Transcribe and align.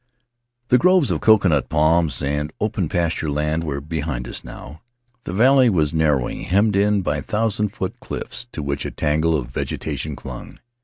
The 0.69 0.79
groves 0.79 1.11
of 1.11 1.21
coconut 1.21 1.69
palms 1.69 2.23
and 2.23 2.51
open 2.59 2.89
pasture 2.89 3.29
land 3.29 3.63
were 3.63 3.79
behind 3.79 4.27
us 4.27 4.43
now; 4.43 4.81
the 5.25 5.31
valley 5.31 5.69
was 5.69 5.93
narrowing, 5.93 6.41
hemmed 6.45 6.75
in 6.75 7.03
by 7.03 7.21
thousand 7.21 7.69
foot 7.69 7.99
cliffs 7.99 8.47
to 8.53 8.63
which 8.63 8.83
a 8.83 8.89
tangle 8.89 9.35
of 9.37 9.49
vegetation 9.51 10.15
clung. 10.15 10.59